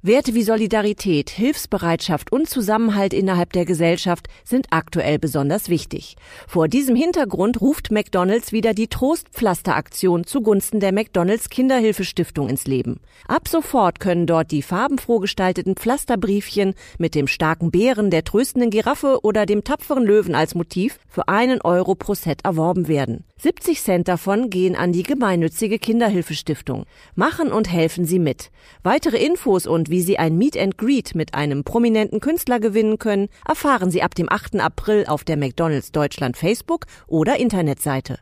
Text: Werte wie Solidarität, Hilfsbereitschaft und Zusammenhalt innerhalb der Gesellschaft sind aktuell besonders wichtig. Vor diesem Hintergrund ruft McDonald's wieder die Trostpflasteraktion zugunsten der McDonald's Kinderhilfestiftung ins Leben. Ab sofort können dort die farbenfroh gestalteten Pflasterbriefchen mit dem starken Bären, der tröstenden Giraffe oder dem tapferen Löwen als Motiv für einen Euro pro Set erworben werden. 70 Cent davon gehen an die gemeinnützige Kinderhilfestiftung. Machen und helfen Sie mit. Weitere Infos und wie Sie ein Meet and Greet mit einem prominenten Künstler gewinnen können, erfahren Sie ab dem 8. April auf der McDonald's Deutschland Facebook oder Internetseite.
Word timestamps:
Werte 0.00 0.32
wie 0.34 0.44
Solidarität, 0.44 1.28
Hilfsbereitschaft 1.28 2.30
und 2.30 2.48
Zusammenhalt 2.48 3.12
innerhalb 3.12 3.52
der 3.52 3.64
Gesellschaft 3.64 4.28
sind 4.44 4.68
aktuell 4.70 5.18
besonders 5.18 5.68
wichtig. 5.68 6.14
Vor 6.46 6.68
diesem 6.68 6.94
Hintergrund 6.94 7.60
ruft 7.60 7.90
McDonald's 7.90 8.52
wieder 8.52 8.74
die 8.74 8.86
Trostpflasteraktion 8.86 10.22
zugunsten 10.22 10.78
der 10.78 10.92
McDonald's 10.92 11.48
Kinderhilfestiftung 11.50 12.48
ins 12.48 12.68
Leben. 12.68 13.00
Ab 13.26 13.48
sofort 13.48 13.98
können 13.98 14.28
dort 14.28 14.52
die 14.52 14.62
farbenfroh 14.62 15.18
gestalteten 15.18 15.74
Pflasterbriefchen 15.74 16.74
mit 16.98 17.16
dem 17.16 17.26
starken 17.26 17.72
Bären, 17.72 18.12
der 18.12 18.22
tröstenden 18.22 18.70
Giraffe 18.70 19.18
oder 19.24 19.46
dem 19.46 19.64
tapferen 19.64 20.04
Löwen 20.04 20.36
als 20.36 20.54
Motiv 20.54 21.00
für 21.08 21.26
einen 21.26 21.60
Euro 21.62 21.96
pro 21.96 22.14
Set 22.14 22.44
erworben 22.44 22.86
werden. 22.86 23.24
70 23.40 23.82
Cent 23.82 24.08
davon 24.08 24.50
gehen 24.50 24.76
an 24.76 24.92
die 24.92 25.02
gemeinnützige 25.02 25.78
Kinderhilfestiftung. 25.78 26.86
Machen 27.14 27.52
und 27.52 27.70
helfen 27.70 28.04
Sie 28.04 28.18
mit. 28.18 28.50
Weitere 28.82 29.16
Infos 29.16 29.66
und 29.66 29.87
wie 29.90 30.02
Sie 30.02 30.18
ein 30.18 30.36
Meet 30.36 30.56
and 30.56 30.78
Greet 30.78 31.14
mit 31.14 31.34
einem 31.34 31.64
prominenten 31.64 32.20
Künstler 32.20 32.60
gewinnen 32.60 32.98
können, 32.98 33.28
erfahren 33.46 33.90
Sie 33.90 34.02
ab 34.02 34.14
dem 34.14 34.30
8. 34.30 34.60
April 34.60 35.06
auf 35.06 35.24
der 35.24 35.36
McDonald's 35.36 35.92
Deutschland 35.92 36.36
Facebook 36.36 36.86
oder 37.06 37.38
Internetseite. 37.38 38.18